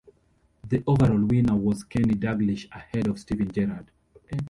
[0.67, 3.91] The overall winner was Kenny Dalglish ahead of Steven Gerrard.